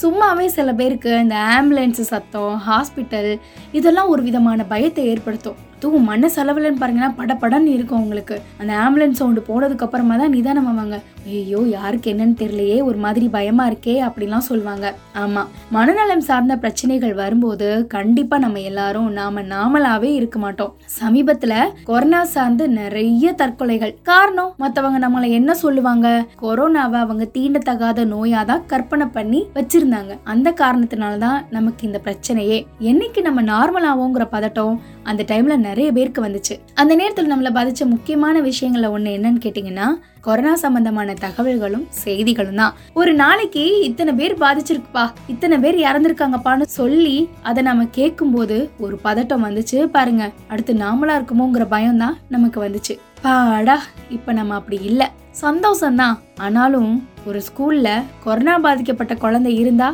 [0.00, 3.30] சும்மாவே சில பேருக்கு இந்த ஆம்புலன்ஸ் சத்தம் ஹாஸ்பிட்டல்
[3.72, 5.58] இதெல்லாம் ஒரு விதமான பயத்தை ஏற்படுத்தும்.
[5.76, 10.98] அதுவும் மண்ண செலவுலன்னு பாருங்கன்னா படபடன்னு இருக்கும் உங்களுக்கு அந்த ஆம்புலன்ஸ் சவுண்டு போனதுக்கு அப்புறமா தான் நிதானம் ஆவாங்க
[11.26, 14.94] ஐயோ யாருக்கு என்னன்னு தெரியலையே ஒரு மாதிரி பயமா இருக்கே அப்படிலாம் சொல்லுவாங்க.
[15.14, 20.74] ஆமா மனநலம் சார்ந்த பிரச்சனைகள் வரும்போது கண்டிப்பா நம்ம எல்லாரும் நாம நாமளாவே இருக்க மாட்டோம்.
[21.00, 21.54] சமீபத்துல
[21.84, 23.94] கொரோனா சார்ந்து நிறைய தற்கொலைகள்.
[24.02, 26.26] காரணம் மத்தவங்க நம்மளை என்ன சொல்லுவாங்க?
[26.42, 30.18] கொரோனாவை அவங்க தீண்டத்தகாத நோயாதான் கற்பனை பண்ணி வச்சிருந்தாங்க.
[30.24, 32.66] அந்த காரணத்தினால தான் நமக்கு இந்த பிரச்சனையே.
[32.80, 36.58] என்னைக்கு நம்ம நார்மல் ஆவோங்கிற பதட்டம் அந்த டைம்ல நிறைய பேருக்கு வந்துச்சு.
[36.74, 39.88] அந்த நேரத்தில் நம்மளை பாதிச்ச முக்கியமான விஷயங்கள்ல ஒண்ணு என்னன்னு கேட்டிங்கன்னா
[40.26, 42.74] கொரோனா சம்பந்தமான தகவல்களும் செய்திகளும் தான்.
[43.00, 49.80] ஒரு நாளைக்கு இத்தனை பேர் பாதிச்சிருக்குப்பா இத்தனை பேர் இறந்துருக்காங்கப்பான்னு சொல்லி அதை நம்ம கேட்கும்போது ஒரு பதட்டம் வந்துச்சு
[49.96, 50.24] பாருங்க.
[50.48, 52.96] அடுத்து நாமளா இருக்குமோங்கிற பயம் தான் நமக்கு வந்துச்சு.
[53.26, 53.76] பாடா
[54.16, 55.02] இப்ப நம்ம அப்படி இல்ல.
[55.42, 56.16] சந்தோஷம்தான்.
[56.46, 56.90] ஆனாலும்
[57.26, 57.88] ஒரு ஸ்கூல்ல
[58.24, 59.88] கொரோனா பாதிக்கப்பட்ட குழந்தை இருந்தா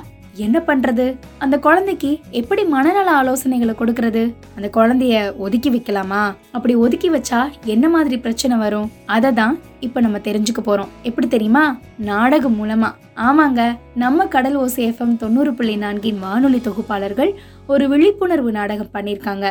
[0.47, 1.05] என்ன பண்றது?
[1.39, 4.23] அந்த குழந்தைக்கு எப்படி மனநல ஆலோசனைகளை கொடுக்கறது?
[4.57, 6.23] அந்த குழந்தைய ஒதுக்கி வைக்கலாமா?
[6.51, 8.91] அப்படி ஒதுக்கி வச்சா என்ன மாதிரி பிரச்சனை வரும்?
[9.07, 10.91] அதை தான் இப்ப நம்ம தெரிஞ்சுக்க போறோம்.
[11.03, 11.65] எப்படி தெரியுமா?
[12.11, 12.91] நாடகம் மூலமா.
[13.29, 13.63] ஆமாங்க
[13.95, 17.33] நம்ம கடல் ஓசை எஃப்எம் தொண்ணூறு புள்ளி நான்கின் வானொலி தொகுப்பாளர்கள்
[17.67, 19.47] ஒரு விழிப்புணர்வு நாடகம் பண்ணிருக்காங்க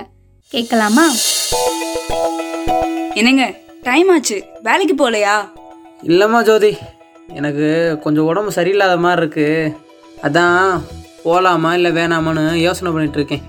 [0.51, 1.05] கேட்கலாமா?
[3.13, 3.45] என்னங்க
[3.83, 4.39] டைம் ஆச்சு.
[4.63, 5.35] வேலைக்கு போகலையா?
[6.03, 6.71] இல்லைம்மா ஜோதி
[7.39, 7.67] எனக்கு
[8.03, 9.87] கொஞ்சம் உடம்பு சரியில்லாத மாதிரி இருக்குது
[10.27, 10.63] அதான்
[11.23, 13.43] போகலாமா இல்லை வேணாமான்னு யோசனை பண்ணிட்டு இருக்கேன்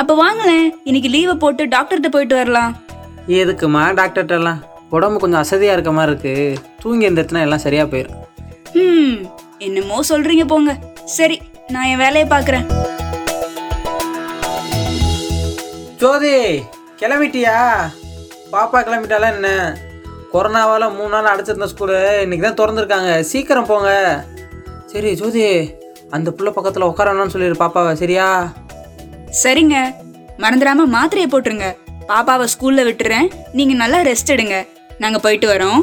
[0.00, 2.72] அப்ப வாங்களேன் இன்னைக்கு லீவை போட்டு டாக்டர்கிட்ட போயிட்டு வரலாம்.
[3.40, 4.60] எதுக்குமா டாக்டர்கிட்டலாம்
[4.96, 6.34] உடம்பு கொஞ்சம் அசதியாக இருக்க மாதிரி இருக்கு.
[6.82, 8.16] தூங்கி எந்திரத்துனா எல்லாம் சரியாக போயிடும்
[8.82, 9.16] ம்
[9.66, 10.72] என்னமோ சொல்றீங்க போங்க.
[11.16, 11.36] சரி
[11.74, 12.66] நான் என் வேலையை பார்க்குறேன்.
[16.02, 16.34] ஜோதி
[17.00, 17.56] கிளம்பிட்டியா?
[18.54, 19.50] பாப்பா கிளம்பிட்டாலாம் என்ன?
[20.32, 23.12] கொரோனாவால் மூணு நாள் அடைச்சிருந்த ஸ்கூலு இன்னைக்கு தான் திறந்துருக்காங்க.
[23.30, 23.90] சீக்கிரம் போங்க.
[24.92, 25.44] சரி ஜோதி
[26.10, 28.52] அந்த புள்ள பக்கத்தில் உட்காரணும்னு சொல்லிடு பாப்பாவை சரியா?
[29.42, 29.76] சரிங்க.
[30.38, 31.76] மறந்துடாம மாத்திரையை போட்டுருங்க.
[32.08, 33.30] பாப்பாவை ஸ்கூல்ல விட்டுறேன்.
[33.52, 34.66] நீங்க நல்லா ரெஸ்ட் எடுங்க.
[34.98, 35.80] நாங்க போயிட்டு வரோம்.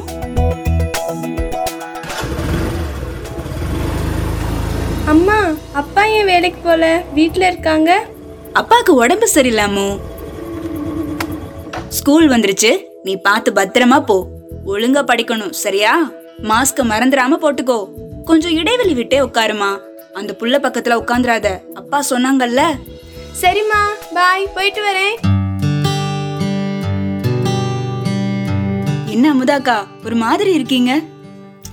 [5.05, 7.03] அம்மா அப்பா ஏன் வேலைக்கு போல?
[7.13, 8.05] வீட்டில் இருக்காங்க?
[8.53, 9.99] அப்பாவுக்கு உடம்பு சரியில்லாமோ
[11.89, 12.81] ஸ்கூல் வந்துருச்சு.
[13.03, 14.27] நீ பார்த்து பத்திரமா போ.
[14.65, 16.11] ஒழுங்கா படிக்கணும் சரியா?
[16.43, 17.79] மாஸ்க மறந்துடாம போட்டுக்கோ.
[18.23, 19.77] கொஞ்சம் இடைவெளி விட்டே உட்காருமா.
[20.15, 22.61] அந்த புள்ள பக்கத்துல உட்காந்துராத அப்பா சொன்னாங்கல்ல?
[23.41, 23.81] சரிம்மா
[24.13, 25.15] பாய் போயிட்டு வரேன்.
[29.05, 31.01] என்ன அமுதாக்கா ஒரு மாதிரி இருக்கீங்க?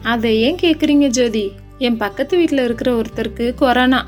[0.02, 1.52] அதை ஏன் கேட்குறீங்க ஜோதி?
[1.78, 4.06] என் பக்கத்து வீட்டில் இருக்கிற ஒருத்தருக்கு கொரோனா.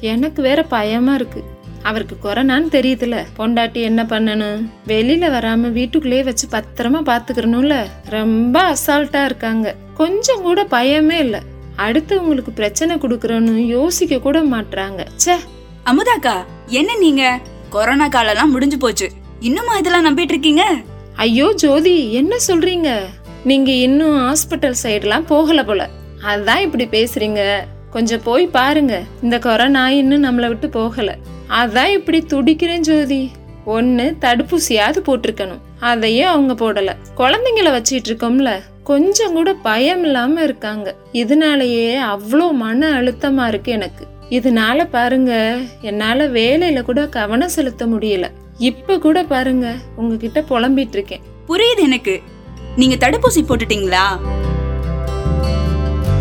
[0.00, 1.42] எனக்கு வேற பயமா இருக்கு.
[1.82, 4.70] அவருக்கு கொரோனான்னு தெரியுதுல பொண்டாட்டி என்ன பண்ணணும்?
[4.86, 9.74] வெளியில வராம வீட்டுக்குள்ளேயே வச்சு பத்திரமா பாத்துக்கிறணும்ல ரொம்ப அசால்ட்டா இருக்காங்க.
[9.94, 11.40] கொஞ்சம் கூட பயமே இல்லை.
[11.76, 15.06] அடுத்தவங்களுக்கு பிரச்சனை கொடுக்கறோன்னு யோசிக்க கூட மாட்றாங்க.
[15.24, 15.34] ச்சே.
[15.84, 16.34] அமுதாக்கா
[16.66, 17.40] என்ன நீங்க?
[17.70, 19.10] கொரோனா காலம்லாம் முடிஞ்சு போச்சு.
[19.40, 20.76] இன்னுமா இதெல்லாம் நம்பிட்டு இருக்கீங்க
[21.16, 22.98] ஐயோ ஜோதி என்ன சொல்றீங்க?
[23.44, 25.88] நீங்க இன்னும் ஹாஸ்பிட்டல் சைடுலாம் போகல போல.
[26.22, 27.58] அதான் இப்படி பேசுறீங்க.
[27.90, 29.02] கொஞ்சம் போய் பாருங்க.
[29.22, 31.16] இந்த கொரோனா இன்னும் நம்மளை விட்டு போகல.
[31.48, 33.30] அதான் இப்படி துடிக்கிறேன் ஜோதி.
[33.64, 35.60] ஒன்னு தடுப்பூசியாவது போட்டிருக்கணும்.
[35.80, 36.96] அதையும் அவங்க போடல.
[37.16, 38.60] குழந்தைங்கள வச்சிட்டு இருக்கோம்ல.
[38.86, 40.94] கொஞ்சம் கூட பயம் இல்லாம இருக்காங்க.
[41.12, 44.04] இதனாலயே அவ்வளோ மன அழுத்தமா இருக்கு எனக்கு.
[44.30, 48.30] இதனால பாருங்க என்னால வேலையில கூட கவனம் செலுத்த முடியல.
[48.58, 52.22] இப்ப கூட பாருங்க உங்ககிட்ட புலம்பிட்டு இருக்கேன் புரியுது எனக்கு.
[52.76, 54.04] நீங்க தடுப்பூசி போட்டுட்டீங்களா?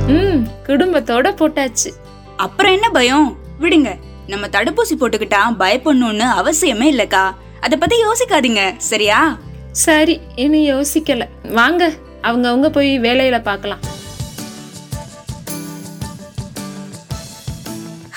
[0.08, 1.89] ம் குடும்பத்தோட போட்டாச்சு.
[2.38, 3.38] அப்புறம் என்ன பயம்?
[3.62, 3.91] விடுங்க.
[4.28, 7.23] நம்ம தடுப்பூசி போட்டுக்கிட்டா பயப்படணும்னு அவசியமே இல்லக்கா.
[7.60, 9.39] அத பத்தி யோசிக்காதீங்க சரியா?
[9.71, 11.23] சரி இனி யோசிக்கல.
[11.51, 11.93] வாங்க.
[12.27, 13.81] அவங்க அவங்க போய் வேலையில பார்க்கலாம்.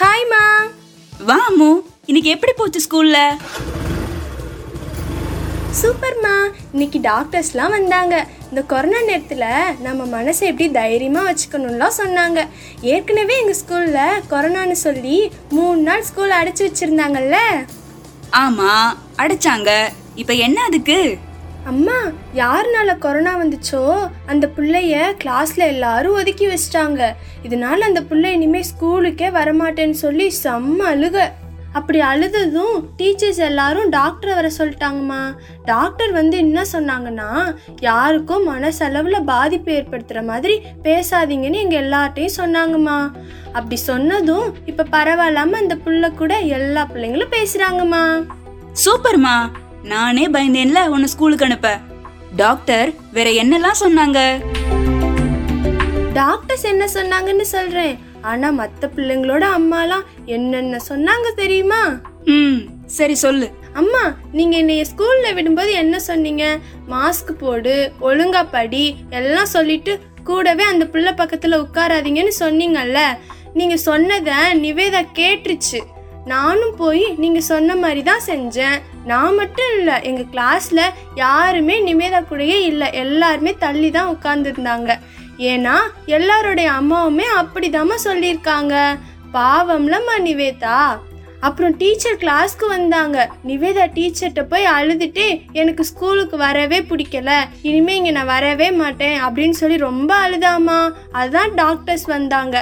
[0.01, 0.44] ஹாய்மா
[1.29, 1.71] வா அம்மு.
[2.05, 3.18] இன்னைக்கு எப்படி போச்சு ஸ்கூல்ல?
[5.81, 6.35] சூப்பர்மா
[6.73, 8.27] இன்னைக்கு டாக்டர்ஸ்லாம் வந்தாங்க.
[8.49, 12.49] இந்த கொரோனா நேரத்தில் நம்ம மனசை எப்படி தைரியமாக வச்சுக்கணும்லாம் சொன்னாங்க.
[12.81, 17.37] ஏற்கனவே எங்கள் ஸ்கூலில் கொரோனான்னு சொல்லி மூணு நாள் ஸ்கூல் அடைச்சி வச்சுருந்தாங்கல்ல?
[18.44, 18.73] ஆமா
[19.16, 19.71] அடைச்சாங்க.
[20.14, 21.01] இப்ப என்ன அதுக்கு?
[21.64, 21.99] அம்மா
[22.35, 24.11] யாருனால கொரோனா வந்துச்சோ?
[24.27, 27.14] அந்த பிள்ளைய கிளாஸ்ல எல்லாரும் ஒதுக்கி வச்சிட்டாங்க.
[27.42, 31.29] இதனால அந்த பிள்ளை இனிமே ஸ்கூலுக்கே வரமாட்டேன்னு சொல்லி செம்ம அழுக.
[31.73, 35.37] அப்படி அழுததும் டீச்சர்ஸ் எல்லாரும் டாக்டரை வர சொல்லிட்டாங்கம்மா.
[35.64, 43.11] டாக்டர் வந்து என்ன சொன்னாங்கன்னா யாருக்கும் மனசளவில் பாதிப்பு ஏற்படுத்துகிற மாதிரி பேசாதீங்கன்னு எங்கள் எல்லார்ட்டையும் சொன்னாங்கம்மா.
[43.53, 48.27] அப்படி சொன்னதும் இப்போ பரவாயில்லாமல் அந்த புள்ள கூட எல்லா பிள்ளைங்களும் பேசுகிறாங்கம்மா
[48.85, 49.49] சூப்பர்மா.
[49.83, 51.79] நானே பயந்தேன்ல உன்னை ஸ்கூலுக்கு அனுப்ப.
[52.37, 54.45] டாக்டர் வேற என்னெல்லாம் சொன்னாங்க?
[56.12, 57.99] டாக்டர்ஸ் என்ன சொன்னாங்கன்னு சொல்றேன்.
[58.23, 62.01] ஆனா மத்த பிள்ளைங்களோட அம்மாலாம் என்னென்ன சொன்னாங்க தெரியுமா?
[62.25, 63.51] ம் சரி சொல்லு.
[63.73, 66.59] அம்மா நீங்க என்னைய ஸ்கூல்ல விடும்போது என்ன சொன்னீங்க?
[66.91, 72.99] மாஸ்க் போடு ஒழுங்கா படி எல்லாம் சொல்லிட்டு கூடவே அந்த பிள்ளை பக்கத்துல உட்காராதீங்கன்னு சொன்னீங்கல்ல.
[73.55, 75.81] நீங்க சொன்னத நிவேதா கேட்டுருச்சு.
[76.35, 78.79] நானும் போய் நீங்கள் சொன்ன மாதிரி தான் செஞ்சேன்.
[79.11, 82.88] நான் மட்டும் இல்லை எங்கள் கிளாஸில் யாருமே நிவேதா கூடயே இல்லை.
[83.05, 84.93] எல்லாருமே தள்ளி தான் உட்காந்துருந்தாங்க
[85.51, 85.77] ஏன்னா
[86.19, 88.75] எல்லாருடைய அம்மாவுமே அப்படிதாம்மா சொல்லியிருக்காங்க.
[89.37, 90.81] பாவம்லம்மா நிவேதா.
[91.47, 93.17] அப்புறம் டீச்சர் கிளாஸ்க்கு வந்தாங்க.
[93.49, 95.25] நிவேதா டீச்சர்கிட்ட போய் அழுதுட்டு
[95.61, 97.31] எனக்கு ஸ்கூலுக்கு வரவே பிடிக்கல.
[97.69, 99.17] இனிமேல் இங்கே நான் வரவே மாட்டேன்.
[99.27, 100.79] அப்படின்னு சொல்லி ரொம்ப அழுதாமா
[101.21, 102.57] அதுதான் டாக்டர்ஸ் வந்தாங்க.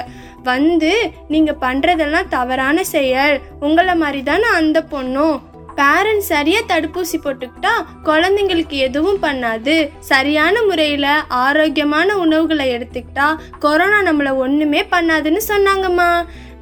[0.51, 0.93] வந்து
[1.33, 3.37] நீங்கள் பண்ணுறதெல்லாம் தவறான செயல்.
[3.67, 5.37] உங்களை மாதிரி தானே அந்த பொண்ணும்.
[5.79, 7.73] பேரண்ட்ஸ் சரியாக தடுப்பூசி போட்டுக்கிட்டா
[8.07, 9.75] குழந்தைங்களுக்கு எதுவும் பண்ணாது.
[10.11, 11.11] சரியான முறையில்
[11.43, 13.27] ஆரோக்கியமான உணவுகளை எடுத்துக்கிட்டா
[13.65, 16.09] கொரோனா நம்மளை ஒன்றுமே பண்ணாதுன்னு சொன்னாங்கம்மா.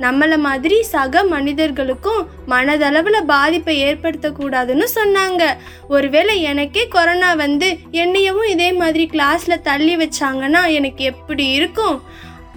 [0.04, 2.21] நம்மளை மாதிரி சக மனிதர்களுக்கும்
[2.54, 5.43] மனதளவில் பாதிப்பை ஏற்படுத்தக்கூடாதுன்னு சொன்னாங்க.
[5.95, 7.69] ஒருவேளை எனக்கே கொரோனா வந்து
[8.04, 11.98] என்னையவும் இதே மாதிரி கிளாஸில் தள்ளி வச்சாங்கன்னா எனக்கு எப்படி இருக்கும்?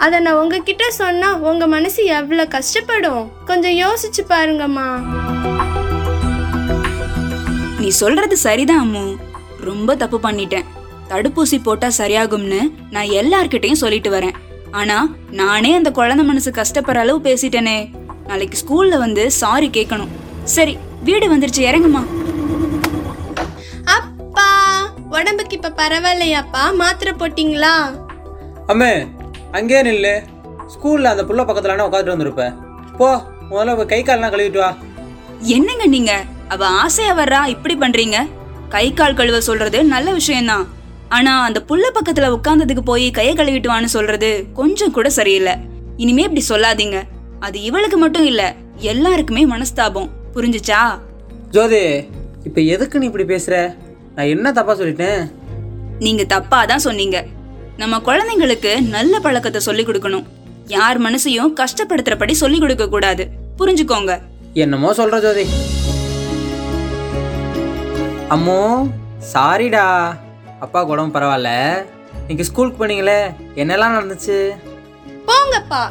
[0.04, 3.24] அதை நான் உங்ககிட்ட சொன்னால் உங்கள் மனசு எவ்வளோ கஷ்டப்படும்?
[3.44, 4.88] கொஞ்சம் யோசிச்சு பாருங்கம்மா.
[7.78, 9.04] நீ சொல்றது சரிதான் அம்மு.
[9.68, 10.68] ரொம்ப தப்பு பண்ணிட்டேன்.
[11.08, 14.36] தடுப்பூசி போட்டா சரியாகும்னு நான் எல்லார்கிட்டயும் சொல்லிட்டு வரேன்.
[14.70, 14.98] ஆனா
[15.30, 17.78] நானே அந்த குழந்தை மனசு கஷ்டப்படுற அளவு பேசிட்டேனே.
[18.26, 20.14] நாளைக்கு ஸ்கூல்ல வந்து சாரி கேட்கணும்
[20.56, 22.02] சரி வீடு வந்துருச்சு இறங்குமா?
[23.98, 24.48] அப்பா
[25.10, 26.64] உடம்புக்கு இப்ப பரவாயில்லையாப்பா?
[26.74, 27.76] மாத்திரை போட்டிங்களா?
[28.66, 28.92] அம்மே
[29.52, 30.22] அங்கேயே நில்லு.
[30.66, 32.54] ஸ்கூலில் அந்த புள்ள பக்கத்தில் உட்காந்துட்டு வந்திருப்ப.
[32.96, 34.76] போ முதல்ல போய் கை கால்லாம் கழுவிட்டு வா.
[35.40, 36.24] என்னங்க நீங்க?
[36.48, 37.46] அவ ஆசையா வர்றா?
[37.46, 38.26] இப்படி பண்றீங்க?
[38.68, 40.68] கை கால் கழுவ சொல்றது நல்ல விஷயம்தான்.
[41.08, 45.52] ஆனா அந்த புள்ள பக்கத்துல உட்கார்ந்ததுக்கு போய் கையை கழுவிட்டு வான்னு சொல்றது கொஞ்சம் கூட சரியில்லை.
[45.96, 47.02] இனிமே இப்படி சொல்லாதீங்க.
[47.40, 50.08] அது இவளுக்கு மட்டும் இல்ல எல்லாருக்குமே மனஸ்தாபம்.
[50.34, 51.00] புரிஞ்சுச்சா?
[51.50, 52.04] ஜோதி
[52.44, 53.74] இப்போ எதுக்கு நீ இப்படி பேசுற?
[54.14, 55.32] நான் என்ன தப்பா சொல்லிட்டேன்?
[55.98, 57.24] நீங்க தப்பா தான் சொன்னீங்க.
[57.80, 60.24] நம்ம குழந்தைங்களுக்கு நல்ல பழக்கத்தை சொல்லி கொடுக்கணும்.
[60.76, 63.24] யார் மனசையும் கஷ்டப்படுத்துறபடி சொல்லி கொடுக்க கூடாது.
[63.58, 64.14] புரிஞ்சுக்கோங்க.
[64.62, 65.44] என்னமோ சொல்ற ஜோதி.
[68.34, 68.62] அம்மோ
[69.32, 69.86] சாரிடா
[70.64, 71.50] அப்பா உடம்பு பரவாயில்ல
[72.20, 73.20] இன்னைக்கு ஸ்கூலுக்கு போனீங்களே
[73.62, 74.38] என்னெல்லாம் நடந்துச்சு?
[75.28, 75.82] போங்கப்பா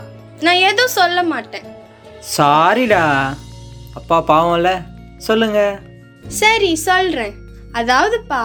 [0.45, 1.67] நான் எதுவும் சொல்ல மாட்டேன்.
[2.35, 3.03] சாரிடா
[3.99, 4.71] அப்பா பாவம்ல.
[5.27, 5.61] சொல்லுங்க.
[6.41, 7.35] சரி சொல்றேன்.
[7.79, 8.43] அதாவதுப்பா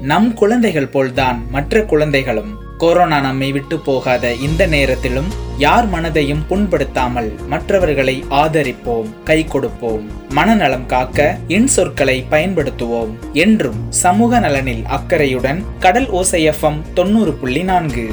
[0.00, 2.58] நம் குழந்தைகள் போல்தான் மற்ற குழந்தைகளும்.
[2.78, 5.26] கொரோனா நம்மை விட்டு போகாத இந்த நேரத்திலும்
[5.58, 10.10] யார் மனதையும் புண்படுத்தாமல் மற்றவர்களை ஆதரிப்போம் கை கொடுப்போம்.
[10.28, 18.10] மனநலம் காக்க எண் சொற்களை பயன்படுத்துவோம் என்றும் சமூக நலனில் அக்கறையுடன் கடல் ஓசை எஃப்எம் தொண்ணூறு புள்ளி நான்கு.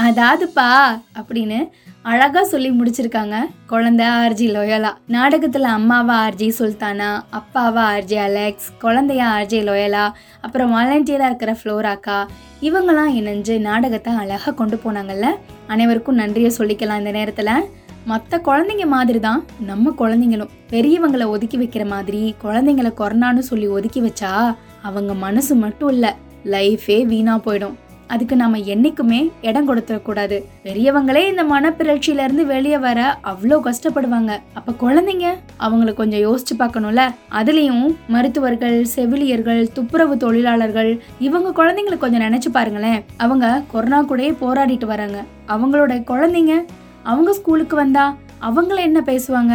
[0.00, 1.68] அதாவதுப்பா அப்படின்னு
[2.02, 3.36] அழகாக சொல்லி முடிச்சிருக்காங்க.
[3.66, 4.90] குழந்தை ஆர்ஜி லோயலா.
[5.06, 12.16] நாடகத்தில் அம்மாவா ஆர்ஜி சுல்தானா அப்பாவா ஆர்ஜி அலெக்ஸ் குழந்தையா ஆர்ஜி லோயலா அப்புறம் வாலண்டியராக இருக்கிற ஃப்ளோராக்கா
[12.60, 15.28] இவங்கெல்லாம் இணைஞ்சு நாடகத்தை அழகாக கொண்டு போனாங்கல்ல.
[15.66, 17.54] அனைவருக்கும் நன்றியை சொல்லிக்கலாம் இந்த நேரத்தில்.
[18.04, 20.52] மற்ற குழந்தைங்க மாதிரி தான் நம்ம குழந்தைங்களும்.
[20.70, 26.10] பெரியவங்களை ஒதுக்கி வைக்கிற மாதிரி குழந்தைங்களை கொரோனான்னு சொல்லி ஒதுக்கி வச்சா அவங்க மனசு மட்டும் இல்லை
[26.44, 27.76] லைஃபே வீணாக போயிடும்.
[28.12, 32.98] அதுக்கு நம்ம என்றைக்குமே இடம் கொடுத்துடக்கூடாது பெரியவங்களே இந்த மனப்பிறழ்ச்சியிலேருந்து வெளியே வர
[33.30, 34.32] அவ்வளோ கஷ்டப்படுவாங்க.
[34.58, 35.28] அப்போ குழந்தைங்க
[35.66, 37.04] அவங்கள கொஞ்சம் யோசிச்சு பார்க்கணும்ல?
[37.38, 40.90] அதுலேயும் மருத்துவர்கள் செவிலியர்கள் துப்புரவு தொழிலாளர்கள்
[41.28, 43.00] இவங்க குழந்தைங்களை கொஞ்சம் நினச்சி பாருங்களேன்.
[43.24, 45.20] அவங்க கொரோனா கூடயே போராடிட்டு வராங்க.
[45.54, 46.56] அவங்களோட குழந்தைங்க
[47.12, 48.04] அவங்க ஸ்கூலுக்கு வந்தா
[48.48, 49.54] அவங்கள என்ன பேசுவாங்க?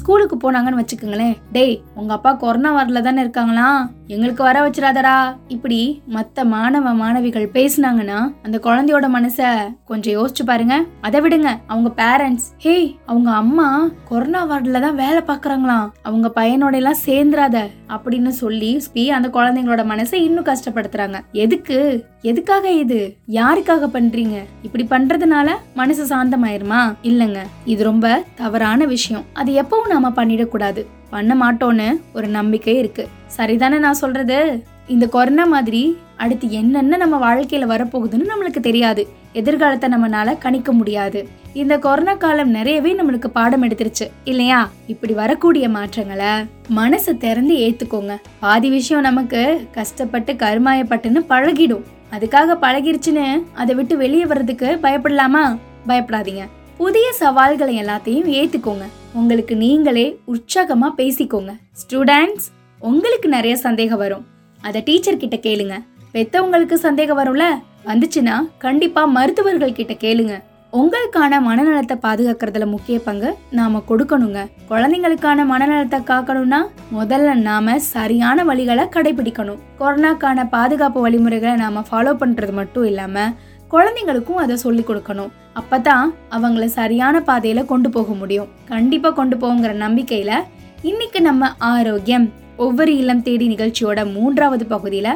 [0.00, 1.36] ஸ்கூலுக்கு போனாங்கன்னு வச்சுக்கோங்களேன்.
[1.56, 3.68] டேய் உங்க அப்பா கொரோனா வரல தானே இருக்காங்களா
[4.14, 5.16] எங்களுக்கு வர வச்சிடாதடா.
[5.48, 9.40] இப்படி மற்ற மாணவ மாணவிகள் பேசுனாங்கன்னா அந்த குழந்தையோட மனச
[9.84, 10.76] கொஞ்சம் யோசிச்சு பாருங்க.
[11.00, 15.90] அதை விடுங்க அவங்க பேரண்ட்ஸ் ஹே அவங்க அம்மா கொரோனா வார்டில் தான் வேலை பார்க்குறாங்களாம்.
[16.02, 21.20] அவங்க பையனோட எல்லாம் சேர்ந்துராத அப்படின்னு சொல்லி அந்த குழந்தைங்களோட மனசை இன்னும் கஷ்டப்படுத்துறாங்க.
[21.32, 22.06] எதுக்கு?
[22.22, 23.00] எதுக்காக இது?
[23.28, 24.36] யாருக்காக பண்றீங்க?
[24.62, 26.80] இப்படி பண்றதுனால மனசு சாந்தமாயிருமா?
[27.02, 29.24] இல்லைங்க இது ரொம்ப தவறான விஷயம்.
[29.32, 30.84] அது எப்பவும் நாம பண்ணிடக்கூடாது.
[31.10, 33.08] பண்ண மாட்டோன்னு ஒரு நம்பிக்கை இருக்கு.
[33.36, 34.62] சரிதானே நான் சொல்றது?
[34.86, 39.08] இந்த கொரோனா மாதிரி அடுத்து என்னென்ன நம்ம வாழ்க்கையில வரப்போகுதுன்னு நம்மளுக்கு தெரியாது.
[39.32, 41.28] எதிர்காலத்தை நம்மளால கணிக்க முடியாது.
[41.52, 44.10] இந்த கொரோனா காலம் நிறையவே நம்மளுக்கு பாடம் எடுத்துருச்சு.
[44.24, 44.70] இல்லையா?
[44.86, 46.26] இப்படி வரக்கூடிய மாற்றங்களை
[46.68, 48.16] மனசு திறந்து ஏத்துக்கோங்க.
[48.40, 51.82] பாதி விஷயம் நமக்கு கஷ்டப்பட்டு கருமாயப்பட்டுன்னு பழகிடும்.
[52.18, 55.58] அதுக்காக பழகிருச்சுன்னு அதை விட்டு வெளியே வர்றதுக்கு பயப்படலாமா?
[55.88, 56.40] பயப்படாதீங்க.
[56.80, 61.52] புதிய சவால்களை எல்லாத்தையும் ஏற்றுக்கோங்க உங்களுக்கு நீங்களே உற்சாகமாக பேசிக்கோங்க.
[61.80, 62.46] ஸ்டூடெண்ட்ஸ்
[62.80, 64.26] உங்களுக்கு நிறைய சந்தேகம் வரும்.
[64.60, 65.76] அதை டீச்சர் கிட்ட கேளுங்க.
[66.14, 67.46] பெத்தவங்களுக்கு சந்தேகம் வரும்ல?
[67.86, 70.36] வந்துச்சுன்னா கண்டிப்பா மருத்துவர்கள் கிட்ட கேளுங்க.
[70.72, 74.38] உங்களுக்கான மனநலத்தை பாதுகாக்கிறதுல முக்கிய பங்கு நாம கொடுக்கணுங்க.
[74.70, 76.62] குழந்தைங்களுக்கான மனநலத்தை காக்கணும்னா
[76.98, 79.62] முதல்ல நாம சரியான வழிகளை கடைபிடிக்கணும்.
[79.80, 83.28] கொரோனாக்கான பாதுகாப்பு வழிமுறைகளை நாம ஃபாலோ பண்றது மட்டும் இல்லாம
[83.70, 85.32] குழந்தைங்களுக்கும் அதை சொல்லி கொடுக்கணும்.
[85.58, 88.48] அப்பதான் அவங்கள சரியான பாதையில கொண்டு போக முடியும்.
[88.64, 90.34] கண்டிப்பா கொண்டு போங்கிற நம்பிக்கையில
[90.82, 95.08] இன்னைக்கு நம்ம ஆரோக்கியம் ஒவ்வொரு இல்லம் தேடி நிகழ்ச்சியோட மூன்றாவது பகுதியில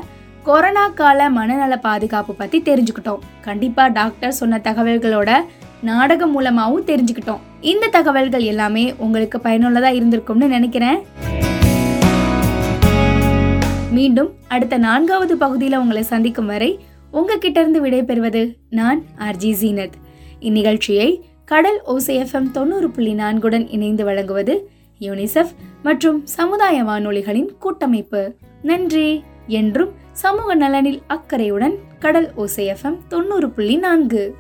[0.43, 3.19] கொரோனா கால மனநல பாதுகாப்பு பத்தி தெரிஞ்சுக்கிட்டோம்.
[3.41, 5.33] கண்டிப்பா டாக்டர் சொன்ன தகவல்களோட
[5.83, 7.39] நாடகம் மூலமாவும் தெரிஞ்சுக்கிட்டோம்.
[7.61, 10.99] இந்த தகவல்கள் எல்லாமே உங்களுக்கு பயனுள்ளதா இருந்திருக்கும்னு நினைக்கிறேன்.
[13.91, 16.79] மீண்டும் அடுத்த நான்காவது பகுதியில் உங்களை சந்திக்கும் வரை
[17.11, 20.01] உங்ககிட்ட இருந்து விடைபெறுவது நான் ஆர்ஜி ஜீனத்.
[20.43, 28.35] இந்நிகழ்ச்சியை கடல் ஓசைஎஃப்எம் தொண்ணூறு புள்ளி நான்குடன் இணைந்து வழங்குவது யூனிசெஃப் மற்றும் சமுதாய வானொலிகளின் கூட்டமைப்பு.
[28.63, 29.23] நன்றி.
[29.47, 34.35] என்றும் சமூக நலனில் அக்கறையுடன் கடல் ஓசைஎஃப்எம் தொண்ணூறு புள்ளி நான்கு.